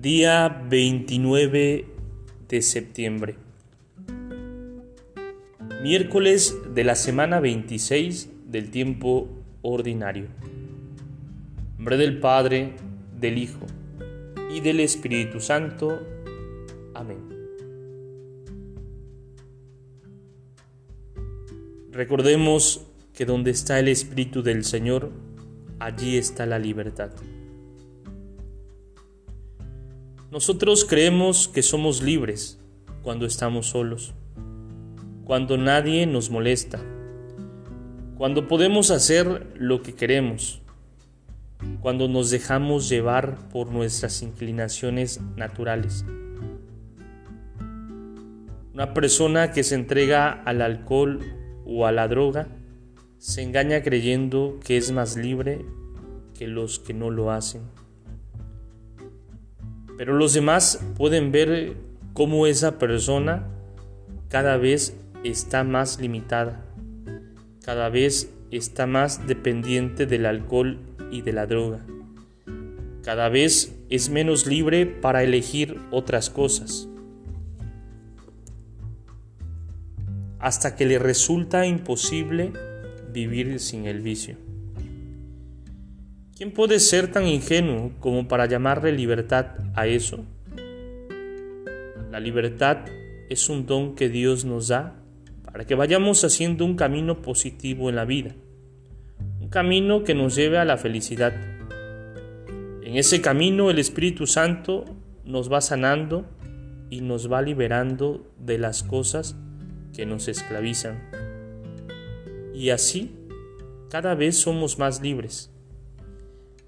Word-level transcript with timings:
Día 0.00 0.62
29 0.70 1.86
de 2.48 2.62
septiembre. 2.62 3.34
Miércoles 5.82 6.56
de 6.72 6.84
la 6.84 6.94
semana 6.94 7.40
26 7.40 8.30
del 8.46 8.70
tiempo 8.70 9.28
ordinario. 9.60 10.28
nombre 11.78 11.96
del 11.96 12.20
Padre, 12.20 12.74
del 13.18 13.38
Hijo 13.38 13.66
y 14.54 14.60
del 14.60 14.78
Espíritu 14.78 15.40
Santo. 15.40 16.00
Amén. 16.94 17.18
Recordemos 21.90 22.86
que 23.14 23.24
donde 23.24 23.50
está 23.50 23.80
el 23.80 23.88
Espíritu 23.88 24.44
del 24.44 24.62
Señor, 24.62 25.10
allí 25.80 26.18
está 26.18 26.46
la 26.46 26.60
libertad. 26.60 27.10
Nosotros 30.30 30.84
creemos 30.84 31.48
que 31.48 31.62
somos 31.62 32.02
libres 32.02 32.60
cuando 33.02 33.24
estamos 33.24 33.68
solos, 33.68 34.12
cuando 35.24 35.56
nadie 35.56 36.06
nos 36.06 36.28
molesta, 36.28 36.80
cuando 38.18 38.46
podemos 38.46 38.90
hacer 38.90 39.54
lo 39.56 39.80
que 39.80 39.94
queremos, 39.94 40.60
cuando 41.80 42.08
nos 42.08 42.28
dejamos 42.28 42.90
llevar 42.90 43.48
por 43.48 43.72
nuestras 43.72 44.20
inclinaciones 44.20 45.18
naturales. 45.36 46.04
Una 48.74 48.92
persona 48.92 49.50
que 49.52 49.64
se 49.64 49.76
entrega 49.76 50.30
al 50.30 50.60
alcohol 50.60 51.20
o 51.64 51.86
a 51.86 51.92
la 51.92 52.06
droga 52.06 52.48
se 53.16 53.42
engaña 53.42 53.82
creyendo 53.82 54.60
que 54.62 54.76
es 54.76 54.92
más 54.92 55.16
libre 55.16 55.64
que 56.34 56.48
los 56.48 56.78
que 56.78 56.92
no 56.92 57.08
lo 57.08 57.30
hacen. 57.30 57.77
Pero 59.98 60.16
los 60.16 60.32
demás 60.32 60.80
pueden 60.96 61.32
ver 61.32 61.76
cómo 62.14 62.46
esa 62.46 62.78
persona 62.78 63.48
cada 64.28 64.56
vez 64.56 64.96
está 65.24 65.64
más 65.64 66.00
limitada, 66.00 66.64
cada 67.64 67.88
vez 67.88 68.32
está 68.52 68.86
más 68.86 69.26
dependiente 69.26 70.06
del 70.06 70.24
alcohol 70.26 70.78
y 71.10 71.22
de 71.22 71.32
la 71.32 71.46
droga, 71.46 71.84
cada 73.02 73.28
vez 73.28 73.76
es 73.90 74.08
menos 74.08 74.46
libre 74.46 74.86
para 74.86 75.24
elegir 75.24 75.80
otras 75.90 76.30
cosas, 76.30 76.88
hasta 80.38 80.76
que 80.76 80.86
le 80.86 81.00
resulta 81.00 81.66
imposible 81.66 82.52
vivir 83.12 83.58
sin 83.58 83.86
el 83.86 84.00
vicio. 84.00 84.47
¿Quién 86.38 86.52
puede 86.52 86.78
ser 86.78 87.10
tan 87.10 87.26
ingenuo 87.26 87.90
como 87.98 88.28
para 88.28 88.46
llamarle 88.46 88.92
libertad 88.92 89.56
a 89.74 89.88
eso? 89.88 90.24
La 92.12 92.20
libertad 92.20 92.84
es 93.28 93.48
un 93.48 93.66
don 93.66 93.96
que 93.96 94.08
Dios 94.08 94.44
nos 94.44 94.68
da 94.68 95.02
para 95.42 95.66
que 95.66 95.74
vayamos 95.74 96.22
haciendo 96.22 96.64
un 96.64 96.76
camino 96.76 97.22
positivo 97.22 97.88
en 97.88 97.96
la 97.96 98.04
vida, 98.04 98.36
un 99.40 99.48
camino 99.48 100.04
que 100.04 100.14
nos 100.14 100.36
lleve 100.36 100.58
a 100.58 100.64
la 100.64 100.76
felicidad. 100.76 101.34
En 102.84 102.96
ese 102.96 103.20
camino 103.20 103.68
el 103.68 103.80
Espíritu 103.80 104.28
Santo 104.28 104.84
nos 105.24 105.52
va 105.52 105.60
sanando 105.60 106.24
y 106.88 107.00
nos 107.00 107.32
va 107.32 107.42
liberando 107.42 108.32
de 108.38 108.58
las 108.58 108.84
cosas 108.84 109.34
que 109.92 110.06
nos 110.06 110.28
esclavizan. 110.28 111.02
Y 112.54 112.70
así 112.70 113.16
cada 113.90 114.14
vez 114.14 114.36
somos 114.38 114.78
más 114.78 115.02
libres 115.02 115.52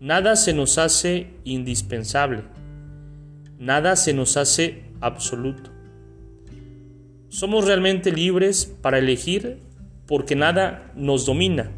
Nada 0.00 0.36
se 0.36 0.52
nos 0.52 0.76
hace 0.76 1.28
indispensable, 1.44 2.42
nada 3.58 3.96
se 3.96 4.12
nos 4.12 4.36
hace 4.36 4.82
absoluto. 5.00 5.70
Somos 7.30 7.64
realmente 7.64 8.12
libres 8.12 8.66
para 8.82 8.98
elegir 8.98 9.58
porque 10.06 10.36
nada 10.36 10.92
nos 10.94 11.24
domina. 11.24 11.70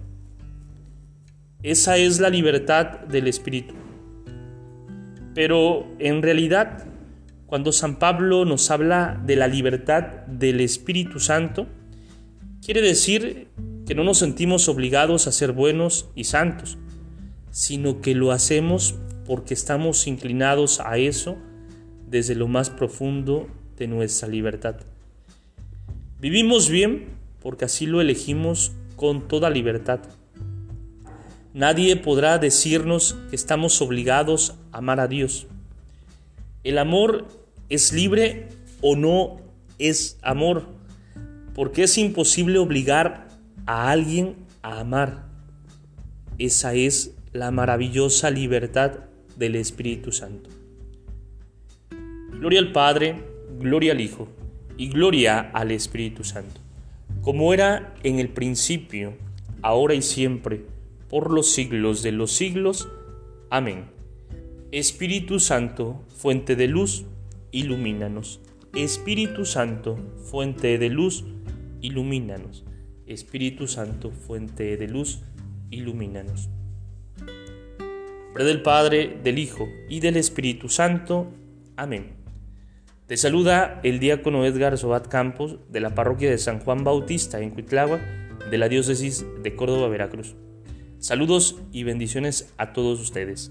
Esa 1.62 1.96
es 1.96 2.18
la 2.18 2.28
libertad 2.28 3.02
del 3.02 3.28
Espíritu. 3.28 3.74
Pero 5.32 5.86
en 6.00 6.20
realidad, 6.20 6.88
cuando 7.46 7.70
San 7.70 8.00
Pablo 8.00 8.44
nos 8.44 8.68
habla 8.72 9.22
de 9.24 9.36
la 9.36 9.46
libertad 9.46 10.02
del 10.26 10.60
Espíritu 10.60 11.20
Santo, 11.20 11.68
quiere 12.64 12.80
decir 12.80 13.46
que 13.86 13.94
no 13.94 14.02
nos 14.02 14.18
sentimos 14.18 14.68
obligados 14.68 15.28
a 15.28 15.32
ser 15.32 15.52
buenos 15.52 16.10
y 16.16 16.24
santos 16.24 16.78
sino 17.58 18.00
que 18.00 18.14
lo 18.14 18.30
hacemos 18.30 18.94
porque 19.26 19.52
estamos 19.52 20.06
inclinados 20.06 20.78
a 20.78 20.96
eso 20.96 21.36
desde 22.06 22.36
lo 22.36 22.46
más 22.46 22.70
profundo 22.70 23.48
de 23.76 23.88
nuestra 23.88 24.28
libertad. 24.28 24.76
Vivimos 26.20 26.70
bien 26.70 27.06
porque 27.42 27.64
así 27.64 27.86
lo 27.86 28.00
elegimos 28.00 28.70
con 28.94 29.26
toda 29.26 29.50
libertad. 29.50 29.98
Nadie 31.52 31.96
podrá 31.96 32.38
decirnos 32.38 33.16
que 33.28 33.34
estamos 33.34 33.82
obligados 33.82 34.54
a 34.70 34.78
amar 34.78 35.00
a 35.00 35.08
Dios. 35.08 35.48
El 36.62 36.78
amor 36.78 37.26
es 37.68 37.92
libre 37.92 38.50
o 38.82 38.94
no 38.94 39.40
es 39.80 40.16
amor, 40.22 40.68
porque 41.56 41.82
es 41.82 41.98
imposible 41.98 42.60
obligar 42.60 43.26
a 43.66 43.90
alguien 43.90 44.36
a 44.62 44.78
amar. 44.78 45.26
Esa 46.38 46.74
es 46.74 47.17
la 47.32 47.50
maravillosa 47.50 48.30
libertad 48.30 49.00
del 49.36 49.56
Espíritu 49.56 50.12
Santo. 50.12 50.48
Gloria 52.30 52.60
al 52.60 52.72
Padre, 52.72 53.16
gloria 53.58 53.92
al 53.92 54.00
Hijo 54.00 54.28
y 54.76 54.88
gloria 54.88 55.40
al 55.40 55.70
Espíritu 55.70 56.24
Santo, 56.24 56.60
como 57.20 57.52
era 57.52 57.94
en 58.02 58.18
el 58.18 58.30
principio, 58.30 59.14
ahora 59.60 59.94
y 59.94 60.02
siempre, 60.02 60.64
por 61.10 61.30
los 61.30 61.52
siglos 61.52 62.02
de 62.02 62.12
los 62.12 62.32
siglos. 62.32 62.88
Amén. 63.50 63.86
Espíritu 64.72 65.40
Santo, 65.40 66.04
fuente 66.08 66.56
de 66.56 66.68
luz, 66.68 67.04
ilumínanos. 67.50 68.40
Espíritu 68.74 69.44
Santo, 69.44 69.98
fuente 70.30 70.78
de 70.78 70.88
luz, 70.90 71.24
ilumínanos. 71.80 72.64
Espíritu 73.06 73.66
Santo, 73.66 74.10
fuente 74.10 74.76
de 74.76 74.88
luz, 74.88 75.22
ilumínanos 75.70 76.50
del 78.36 78.62
Padre, 78.62 79.18
del 79.22 79.38
Hijo 79.38 79.68
y 79.88 80.00
del 80.00 80.16
Espíritu 80.16 80.68
Santo. 80.68 81.32
Amén. 81.76 82.12
Te 83.06 83.16
saluda 83.16 83.80
el 83.82 84.00
diácono 84.00 84.44
Edgar 84.44 84.76
Sobat 84.76 85.08
Campos 85.08 85.58
de 85.70 85.80
la 85.80 85.94
parroquia 85.94 86.30
de 86.30 86.38
San 86.38 86.60
Juan 86.60 86.84
Bautista 86.84 87.40
en 87.40 87.50
Cuitlagua 87.50 88.00
de 88.50 88.58
la 88.58 88.68
diócesis 88.68 89.24
de 89.42 89.56
Córdoba, 89.56 89.88
Veracruz. 89.88 90.36
Saludos 90.98 91.56
y 91.72 91.84
bendiciones 91.84 92.52
a 92.58 92.72
todos 92.72 93.00
ustedes. 93.00 93.50